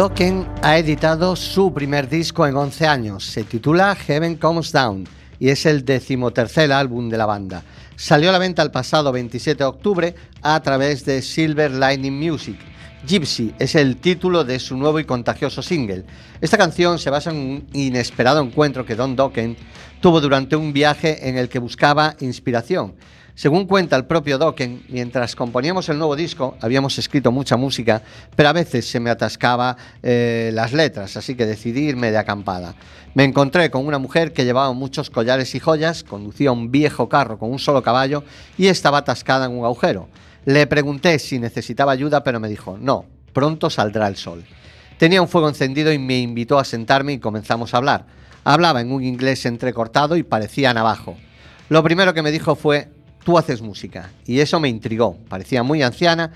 Dokken 0.07 0.47
ha 0.63 0.79
editado 0.79 1.35
su 1.35 1.75
primer 1.75 2.09
disco 2.09 2.47
en 2.47 2.57
11 2.57 2.87
años. 2.87 3.25
Se 3.25 3.43
titula 3.43 3.97
Heaven 3.97 4.37
Comes 4.37 4.71
Down 4.71 5.03
y 5.41 5.49
es 5.49 5.67
el 5.67 5.85
decimotercer 5.85 6.71
álbum 6.71 7.09
de 7.09 7.19
la 7.19 7.27
banda. 7.27 7.65
Salió 7.97 8.29
a 8.29 8.33
la 8.33 8.39
venta 8.39 8.63
el 8.63 8.71
pasado 8.71 9.11
27 9.11 9.59
de 9.59 9.65
octubre 9.65 10.15
a 10.43 10.61
través 10.61 11.05
de 11.05 11.23
Silver 11.23 11.73
Lightning 11.73 12.17
Music. 12.17 12.57
Gypsy 13.05 13.53
es 13.59 13.75
el 13.75 13.97
título 13.97 14.45
de 14.45 14.61
su 14.61 14.77
nuevo 14.77 15.01
y 15.01 15.05
contagioso 15.05 15.61
single. 15.61 16.05
Esta 16.41 16.57
canción 16.57 17.01
se 17.01 17.11
basa 17.11 17.31
en 17.31 17.39
un 17.39 17.67
inesperado 17.73 18.41
encuentro 18.41 18.87
que 18.87 18.95
Don 18.95 19.17
Dokken 19.17 19.57
tuvo 20.01 20.21
durante 20.21 20.55
un 20.55 20.73
viaje 20.73 21.29
en 21.29 21.37
el 21.37 21.49
que 21.49 21.59
buscaba 21.59 22.15
inspiración. 22.21 22.95
Según 23.37 23.67
cuenta 23.67 23.97
el 23.97 24.07
propio 24.07 24.39
Dokken, 24.39 24.85
mientras 24.89 25.37
componíamos 25.37 25.91
el 25.91 25.99
nuevo 25.99 26.17
disco, 26.17 26.57
habíamos 26.63 26.97
escrito 26.97 27.31
mucha 27.31 27.59
música, 27.59 28.01
pero 28.35 28.49
a 28.49 28.55
veces 28.55 28.89
se 28.89 28.99
me 28.99 29.11
atascaba 29.11 29.77
eh, 30.03 30.51
las 30.55 30.73
letras, 30.73 31.19
así 31.19 31.35
que 31.35 31.45
decidí 31.45 31.83
irme 31.83 32.11
de 32.11 32.17
acampada. 32.17 32.75
Me 33.13 33.25
encontré 33.25 33.71
con 33.71 33.87
una 33.87 33.99
mujer 33.99 34.33
que 34.33 34.47
llevaba 34.47 34.73
muchos 34.73 35.11
collares 35.11 35.55
y 35.55 35.61
joyas, 35.61 36.03
conducía 36.03 36.51
un 36.51 36.71
viejo 36.71 37.11
carro 37.11 37.39
con 37.39 37.53
un 37.53 37.59
solo 37.59 37.83
caballo 37.83 38.25
y 38.57 38.69
estaba 38.69 38.99
atascada 38.99 39.45
en 39.45 39.53
un 39.53 39.67
agujero. 39.67 40.09
Le 40.47 40.67
pregunté 40.67 41.19
si 41.19 41.39
necesitaba 41.39 41.93
ayuda, 41.93 42.25
pero 42.25 42.41
me 42.41 42.49
dijo, 42.49 42.79
no, 42.81 43.05
pronto 43.35 43.69
saldrá 43.69 44.09
el 44.09 44.17
sol. 44.17 44.47
Tenía 44.97 45.21
un 45.21 45.29
fuego 45.29 45.51
encendido 45.51 45.93
y 45.93 45.99
me 45.99 46.21
invitó 46.21 46.59
a 46.59 46.65
sentarme 46.65 47.13
y 47.13 47.19
comenzamos 47.19 47.75
a 47.75 47.77
hablar. 47.77 48.07
Hablaba 48.45 48.81
en 48.81 48.93
un 48.93 49.05
inglés 49.05 49.45
entrecortado 49.45 50.17
y 50.17 50.23
parecía 50.23 50.73
navajo. 50.73 51.19
Lo 51.69 51.83
primero 51.83 52.15
que 52.15 52.23
me 52.23 52.31
dijo 52.31 52.55
fue, 52.55 52.96
tú 53.27 53.37
haces 53.37 53.61
música. 53.61 54.13
Y 54.25 54.39
eso 54.39 54.61
me 54.61 54.69
intrigó. 54.69 55.19
Parecía 55.29 55.65
muy 55.65 55.83
anciana 55.83 56.31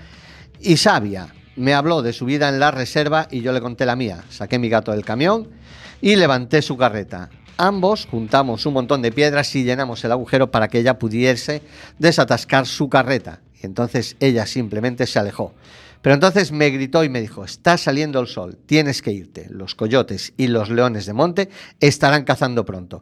y 0.59 0.75
sabia. 0.75 1.33
Me 1.55 1.73
habló 1.73 2.01
de 2.01 2.11
su 2.11 2.25
vida 2.25 2.49
en 2.49 2.59
la 2.59 2.69
reserva 2.69 3.29
y 3.31 3.39
yo 3.39 3.53
le 3.53 3.61
conté 3.61 3.85
la 3.85 3.95
mía. 3.95 4.25
Saqué 4.29 4.59
mi 4.59 4.67
gato 4.67 4.91
del 4.91 5.05
camión 5.05 5.47
y 6.01 6.17
levanté 6.17 6.61
su 6.61 6.75
carreta. 6.75 7.29
Ambos 7.55 8.07
juntamos 8.11 8.65
un 8.65 8.73
montón 8.73 9.01
de 9.01 9.13
piedras 9.13 9.55
y 9.55 9.63
llenamos 9.63 10.03
el 10.03 10.11
agujero 10.11 10.51
para 10.51 10.67
que 10.67 10.79
ella 10.79 10.99
pudiese 10.99 11.61
desatascar 11.97 12.67
su 12.67 12.89
carreta. 12.89 13.39
Y 13.63 13.67
entonces 13.67 14.17
ella 14.19 14.45
simplemente 14.45 15.07
se 15.07 15.17
alejó. 15.17 15.53
Pero 16.01 16.15
entonces 16.15 16.51
me 16.51 16.71
gritó 16.71 17.05
y 17.05 17.09
me 17.09 17.21
dijo, 17.21 17.45
está 17.45 17.77
saliendo 17.77 18.19
el 18.19 18.27
sol, 18.27 18.57
tienes 18.65 19.01
que 19.01 19.11
irte. 19.11 19.47
Los 19.49 19.75
coyotes 19.75 20.33
y 20.35 20.47
los 20.47 20.69
leones 20.69 21.05
de 21.05 21.13
monte 21.13 21.49
estarán 21.79 22.25
cazando 22.25 22.65
pronto. 22.65 23.01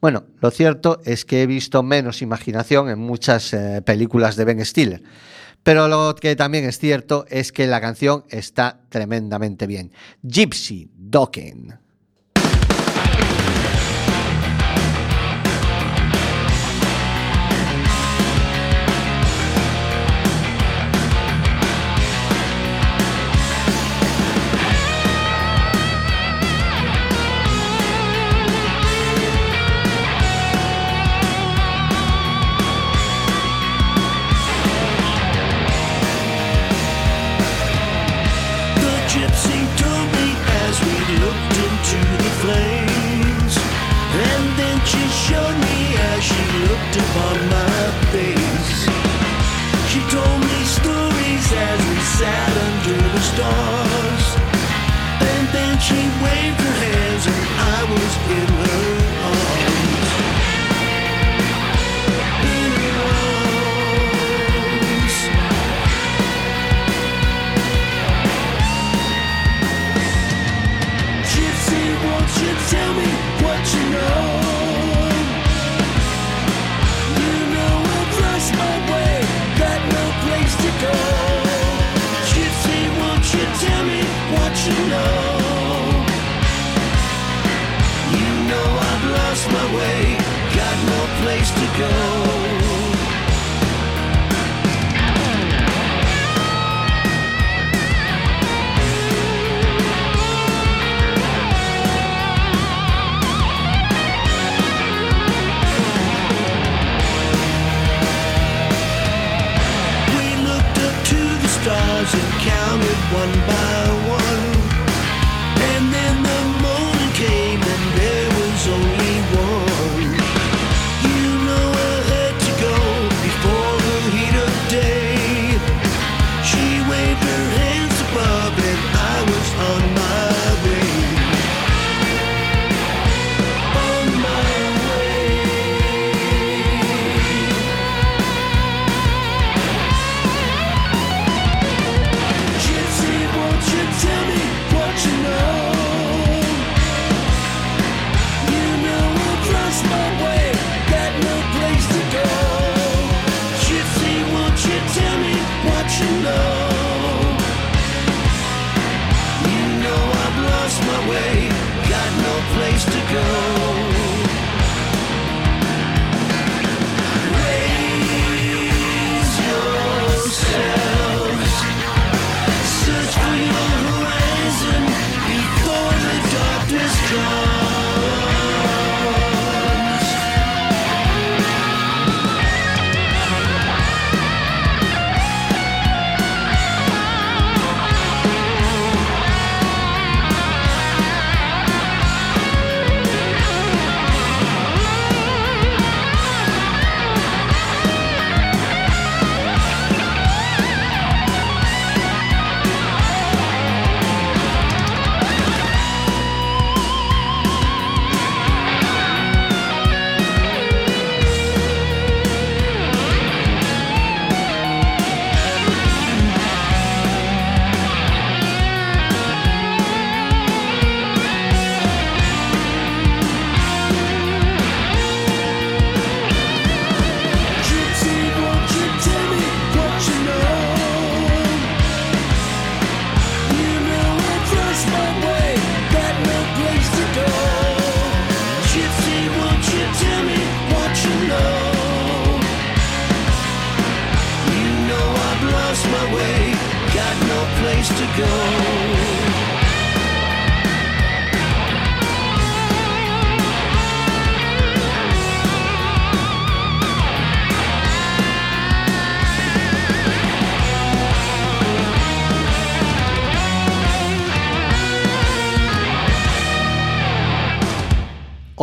Bueno, 0.00 0.24
lo 0.40 0.50
cierto 0.50 1.00
es 1.04 1.24
que 1.24 1.42
he 1.42 1.46
visto 1.46 1.82
menos 1.82 2.22
imaginación 2.22 2.88
en 2.88 2.98
muchas 2.98 3.52
eh, 3.52 3.82
películas 3.84 4.36
de 4.36 4.44
Ben 4.44 4.64
Stiller. 4.64 5.02
Pero 5.62 5.88
lo 5.88 6.14
que 6.14 6.36
también 6.36 6.64
es 6.64 6.78
cierto 6.78 7.26
es 7.28 7.52
que 7.52 7.66
la 7.66 7.82
canción 7.82 8.24
está 8.30 8.80
tremendamente 8.88 9.66
bien. 9.66 9.92
Gypsy 10.22 10.90
Dokken. 10.96 11.79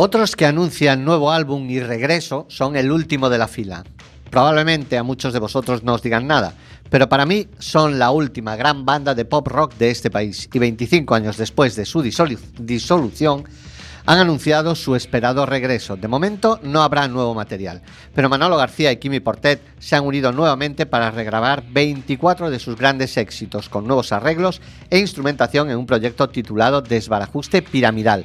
Otros 0.08 0.36
que 0.36 0.46
anuncian 0.46 1.04
nuevo 1.04 1.30
álbum 1.30 1.68
y 1.68 1.80
regreso 1.80 2.46
son 2.48 2.76
el 2.76 2.90
último 2.90 3.28
de 3.28 3.36
la 3.36 3.46
fila. 3.46 3.84
Probablemente 4.30 4.96
a 4.96 5.02
muchos 5.02 5.34
de 5.34 5.38
vosotros 5.38 5.82
no 5.82 5.92
os 5.92 6.00
digan 6.02 6.26
nada, 6.26 6.54
pero 6.88 7.10
para 7.10 7.26
mí 7.26 7.46
son 7.58 7.98
la 7.98 8.10
última 8.10 8.56
gran 8.56 8.86
banda 8.86 9.14
de 9.14 9.26
pop 9.26 9.46
rock 9.46 9.74
de 9.74 9.90
este 9.90 10.10
país 10.10 10.48
y 10.50 10.58
25 10.58 11.14
años 11.14 11.36
después 11.36 11.76
de 11.76 11.84
su 11.84 12.02
disolu- 12.02 12.38
disolución 12.58 13.44
han 14.06 14.18
anunciado 14.18 14.74
su 14.74 14.96
esperado 14.96 15.44
regreso. 15.44 15.96
De 15.98 16.08
momento 16.08 16.58
no 16.62 16.80
habrá 16.82 17.06
nuevo 17.06 17.34
material, 17.34 17.82
pero 18.14 18.30
Manolo 18.30 18.56
García 18.56 18.90
y 18.90 18.96
Kimi 18.96 19.20
Portet 19.20 19.60
se 19.78 19.94
han 19.94 20.06
unido 20.06 20.32
nuevamente 20.32 20.86
para 20.86 21.10
regrabar 21.10 21.64
24 21.68 22.48
de 22.48 22.58
sus 22.60 22.78
grandes 22.78 23.18
éxitos 23.18 23.68
con 23.68 23.86
nuevos 23.86 24.10
arreglos 24.12 24.62
e 24.88 25.00
instrumentación 25.00 25.70
en 25.70 25.76
un 25.76 25.84
proyecto 25.84 26.30
titulado 26.30 26.80
Desbarajuste 26.80 27.60
Piramidal. 27.60 28.24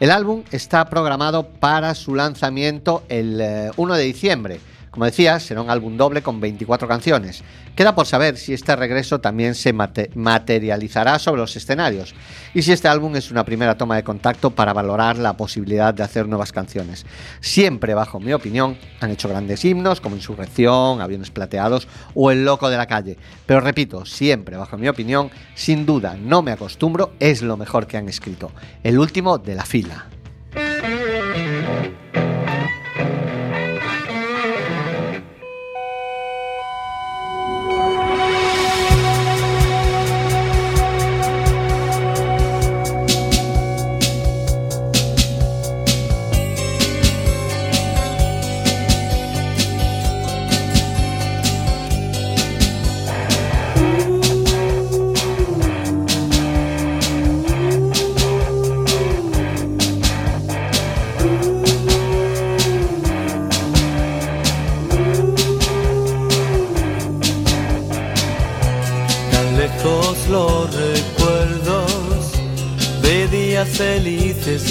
El 0.00 0.10
álbum 0.10 0.42
está 0.50 0.84
programado 0.86 1.46
para 1.46 1.94
su 1.94 2.16
lanzamiento 2.16 3.04
el 3.08 3.40
eh, 3.40 3.70
1 3.76 3.94
de 3.94 4.02
diciembre. 4.02 4.60
Como 4.94 5.06
decía, 5.06 5.40
será 5.40 5.60
un 5.60 5.70
álbum 5.70 5.96
doble 5.96 6.22
con 6.22 6.38
24 6.40 6.86
canciones. 6.86 7.42
Queda 7.74 7.96
por 7.96 8.06
saber 8.06 8.36
si 8.36 8.54
este 8.54 8.76
regreso 8.76 9.20
también 9.20 9.56
se 9.56 9.72
mate- 9.74 10.10
materializará 10.14 11.18
sobre 11.18 11.40
los 11.40 11.56
escenarios 11.56 12.14
y 12.54 12.62
si 12.62 12.70
este 12.70 12.86
álbum 12.86 13.16
es 13.16 13.32
una 13.32 13.44
primera 13.44 13.76
toma 13.76 13.96
de 13.96 14.04
contacto 14.04 14.50
para 14.50 14.72
valorar 14.72 15.18
la 15.18 15.36
posibilidad 15.36 15.92
de 15.92 16.04
hacer 16.04 16.28
nuevas 16.28 16.52
canciones. 16.52 17.06
Siempre, 17.40 17.94
bajo 17.94 18.20
mi 18.20 18.32
opinión, 18.34 18.78
han 19.00 19.10
hecho 19.10 19.28
grandes 19.28 19.64
himnos 19.64 20.00
como 20.00 20.14
Insurrección, 20.14 21.00
Aviones 21.00 21.32
Plateados 21.32 21.88
o 22.14 22.30
El 22.30 22.44
Loco 22.44 22.70
de 22.70 22.76
la 22.76 22.86
Calle. 22.86 23.18
Pero 23.46 23.58
repito, 23.58 24.06
siempre, 24.06 24.56
bajo 24.56 24.78
mi 24.78 24.86
opinión, 24.86 25.28
sin 25.56 25.86
duda, 25.86 26.16
no 26.16 26.40
me 26.40 26.52
acostumbro, 26.52 27.14
es 27.18 27.42
lo 27.42 27.56
mejor 27.56 27.88
que 27.88 27.96
han 27.96 28.08
escrito. 28.08 28.52
El 28.84 29.00
último 29.00 29.38
de 29.38 29.56
la 29.56 29.64
fila. 29.64 30.06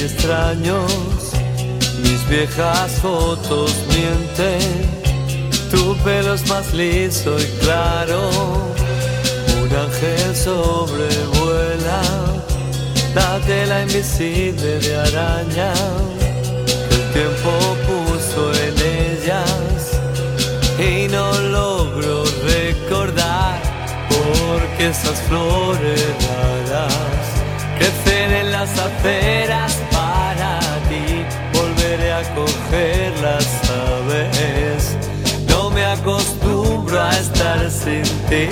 Extraños. 0.04 0.92
Mis 2.04 2.28
viejas 2.30 2.92
fotos 3.02 3.74
mienten, 3.90 4.62
tu 5.72 5.96
pelo 6.04 6.34
es 6.34 6.48
más 6.48 6.74
liso 6.74 7.38
y 7.40 7.46
claro. 7.64 8.30
Un 9.62 9.70
ángel 9.76 10.36
sobrevuela 10.36 12.02
la 13.16 13.40
tela 13.46 13.84
invisible 13.84 14.80
de 14.80 14.96
araña 14.96 15.72
el 16.90 17.14
tiempo 17.14 17.52
puso 17.86 18.52
en 18.54 18.76
ellas 18.80 20.00
y 20.80 21.08
no 21.10 21.32
logro 21.50 22.24
recordar 22.44 23.62
porque 24.10 24.88
esas 24.88 25.22
flores 25.28 26.02
raras 26.28 27.24
crecen 27.78 28.32
en 28.32 28.52
las 28.52 28.72
aceras 28.80 29.83
volveré 32.36 33.10
a 33.10 33.16
cogerlas 33.16 33.48
sabes 33.68 34.98
no 35.48 35.70
me 35.70 35.84
acostumbro 35.86 37.00
a 37.00 37.12
estar 37.12 37.70
sin 37.70 38.04
ti 38.30 38.48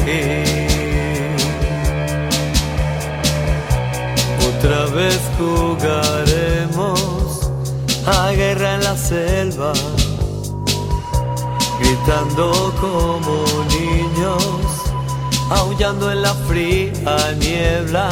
otra 4.50 4.86
vez 4.96 5.20
jugaremos 5.38 7.00
a 8.06 8.32
guerra 8.32 8.76
en 8.76 8.84
la 8.84 8.98
selva 8.98 9.74
gritando 11.82 12.74
como 12.80 13.44
niños, 13.70 14.68
aullando 15.50 16.12
en 16.12 16.22
la 16.22 16.34
fría 16.34 17.36
niebla. 17.40 18.10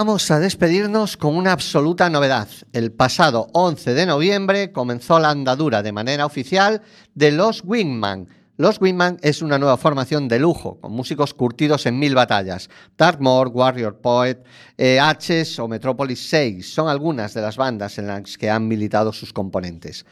Vamos 0.00 0.30
a 0.30 0.40
despedirnos 0.40 1.18
con 1.18 1.36
una 1.36 1.52
absoluta 1.52 2.08
novedad. 2.08 2.48
El 2.72 2.90
pasado 2.90 3.48
11 3.52 3.92
de 3.92 4.06
noviembre 4.06 4.72
comenzó 4.72 5.18
la 5.20 5.28
andadura 5.28 5.82
de 5.82 5.92
manera 5.92 6.24
oficial 6.24 6.80
de 7.14 7.30
Los 7.30 7.62
Wingman. 7.66 8.26
Los 8.56 8.80
Wingman 8.80 9.18
es 9.20 9.42
una 9.42 9.58
nueva 9.58 9.76
formación 9.76 10.26
de 10.26 10.38
lujo, 10.38 10.80
con 10.80 10.92
músicos 10.92 11.34
curtidos 11.34 11.84
en 11.84 11.98
mil 11.98 12.14
batallas. 12.14 12.70
Darkmoor, 12.96 13.48
Warrior 13.48 14.00
Poet, 14.00 14.42
eh, 14.78 14.98
H's 14.98 15.58
o 15.58 15.68
Metropolis 15.68 16.30
6 16.30 16.72
son 16.72 16.88
algunas 16.88 17.34
de 17.34 17.42
las 17.42 17.58
bandas 17.58 17.98
en 17.98 18.06
las 18.06 18.38
que 18.38 18.48
han 18.48 18.66
militado 18.66 19.12
sus 19.12 19.34
componentes. 19.34 20.06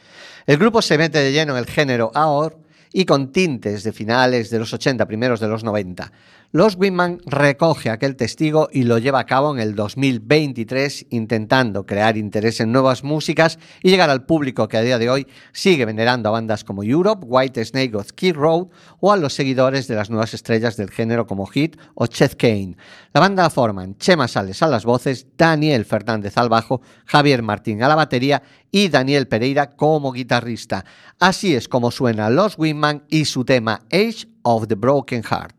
El 0.45 0.59
grupo 0.59 0.83
se 0.83 0.99
mete 0.99 1.17
de 1.17 1.31
lleno 1.31 1.53
en 1.53 1.57
el 1.57 1.65
género 1.65 2.11
AOR 2.13 2.59
y 2.93 3.05
con 3.05 3.31
tintes 3.31 3.83
de 3.83 3.91
finales 3.91 4.51
de 4.51 4.59
los 4.59 4.71
80, 4.71 5.07
primeros 5.07 5.39
de 5.39 5.47
los 5.47 5.63
90. 5.63 6.11
Los 6.51 6.77
Wingman 6.77 7.19
recoge 7.27 7.91
aquel 7.91 8.15
testigo 8.15 8.69
y 8.71 8.81
lo 8.81 8.97
lleva 8.97 9.19
a 9.19 9.27
cabo 9.27 9.53
en 9.53 9.59
el 9.59 9.75
2023 9.75 11.05
intentando 11.11 11.85
crear 11.85 12.17
interés 12.17 12.59
en 12.59 12.71
nuevas 12.71 13.03
músicas 13.03 13.59
y 13.83 13.91
llegar 13.91 14.09
al 14.09 14.25
público 14.25 14.67
que 14.67 14.77
a 14.77 14.81
día 14.81 14.97
de 14.97 15.11
hoy 15.11 15.27
sigue 15.51 15.85
venerando 15.85 16.27
a 16.27 16.31
bandas 16.31 16.63
como 16.63 16.83
Europe, 16.83 17.23
White 17.23 17.63
Snake 17.63 17.95
o 17.95 18.03
Skid 18.03 18.33
Road 18.33 18.69
o 18.99 19.11
a 19.11 19.17
los 19.17 19.35
seguidores 19.35 19.87
de 19.87 19.93
las 19.93 20.09
nuevas 20.09 20.33
estrellas 20.33 20.75
del 20.75 20.89
género 20.89 21.27
como 21.27 21.45
Hit 21.45 21.77
o 21.93 22.07
Chet 22.07 22.35
Kane. 22.35 22.77
La 23.13 23.21
banda 23.21 23.43
la 23.43 23.51
forman 23.51 23.95
Chema 23.99 24.27
Sales 24.27 24.63
a 24.63 24.67
las 24.67 24.85
voces, 24.85 25.27
Daniel 25.37 25.85
Fernández 25.85 26.35
al 26.35 26.49
bajo, 26.49 26.81
Javier 27.05 27.43
Martín 27.43 27.83
a 27.83 27.87
la 27.87 27.93
batería 27.93 28.41
y 28.71 28.89
Daniel 28.89 29.27
Pereira 29.27 29.69
como 29.69 30.11
guitarrista. 30.11 30.83
Así 31.19 31.53
es 31.53 31.67
como 31.67 31.91
suena 31.91 32.31
Los 32.31 32.57
Wingman 32.57 33.03
y 33.07 33.25
su 33.25 33.45
tema 33.45 33.83
Age 33.91 34.25
of 34.41 34.67
the 34.67 34.73
Broken 34.73 35.21
Heart. 35.21 35.58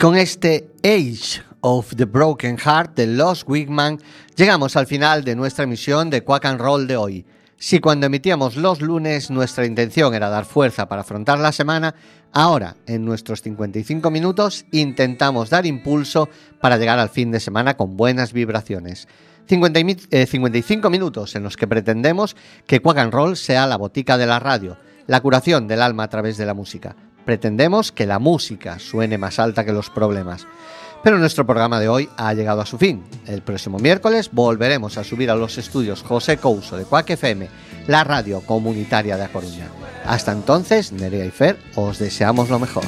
Con 0.00 0.16
este 0.16 0.70
Age 0.84 1.42
of 1.60 1.94
the 1.96 2.04
Broken 2.04 2.56
Heart 2.58 2.94
de 2.96 3.06
Los 3.06 3.44
Wigman 3.46 3.98
llegamos 4.36 4.76
al 4.76 4.86
final 4.86 5.24
de 5.24 5.34
nuestra 5.34 5.64
emisión 5.64 6.10
de 6.10 6.22
Quack 6.22 6.44
and 6.46 6.60
Roll 6.60 6.86
de 6.86 6.96
hoy. 6.96 7.26
Si 7.56 7.80
cuando 7.80 8.06
emitíamos 8.06 8.56
los 8.56 8.80
lunes 8.80 9.30
nuestra 9.30 9.66
intención 9.66 10.14
era 10.14 10.28
dar 10.28 10.44
fuerza 10.44 10.88
para 10.88 11.00
afrontar 11.00 11.40
la 11.40 11.50
semana, 11.50 11.94
ahora 12.32 12.76
en 12.86 13.04
nuestros 13.04 13.42
55 13.42 14.10
minutos 14.10 14.64
intentamos 14.70 15.50
dar 15.50 15.66
impulso 15.66 16.28
para 16.60 16.76
llegar 16.76 17.00
al 17.00 17.08
fin 17.08 17.32
de 17.32 17.40
semana 17.40 17.76
con 17.76 17.96
buenas 17.96 18.32
vibraciones. 18.32 19.08
50 19.48 19.80
y 19.80 19.84
mi- 19.84 19.96
eh, 20.10 20.26
55 20.26 20.90
minutos 20.90 21.34
en 21.34 21.42
los 21.42 21.56
que 21.56 21.66
pretendemos 21.66 22.36
que 22.66 22.80
Quack 22.80 22.98
and 22.98 23.12
Roll 23.12 23.36
sea 23.36 23.66
la 23.66 23.76
botica 23.78 24.16
de 24.18 24.26
la 24.26 24.38
radio, 24.38 24.76
la 25.08 25.20
curación 25.20 25.66
del 25.66 25.82
alma 25.82 26.04
a 26.04 26.08
través 26.08 26.36
de 26.36 26.46
la 26.46 26.54
música. 26.54 26.94
Pretendemos 27.28 27.92
que 27.92 28.06
la 28.06 28.18
música 28.18 28.78
suene 28.78 29.18
más 29.18 29.38
alta 29.38 29.62
que 29.62 29.72
los 29.74 29.90
problemas. 29.90 30.46
Pero 31.04 31.18
nuestro 31.18 31.44
programa 31.44 31.78
de 31.78 31.86
hoy 31.86 32.08
ha 32.16 32.32
llegado 32.32 32.62
a 32.62 32.64
su 32.64 32.78
fin. 32.78 33.04
El 33.26 33.42
próximo 33.42 33.78
miércoles 33.78 34.30
volveremos 34.32 34.96
a 34.96 35.04
subir 35.04 35.30
a 35.30 35.34
los 35.34 35.58
estudios 35.58 36.02
José 36.02 36.38
Couso 36.38 36.78
de 36.78 36.84
Cuac 36.84 37.10
FM, 37.10 37.46
la 37.86 38.02
radio 38.02 38.40
comunitaria 38.40 39.18
de 39.18 39.24
A 39.24 39.28
Coruña. 39.28 39.66
Hasta 40.06 40.32
entonces, 40.32 40.90
Nerea 40.90 41.26
y 41.26 41.30
Fer, 41.30 41.58
os 41.74 41.98
deseamos 41.98 42.48
lo 42.48 42.60
mejor. 42.60 42.84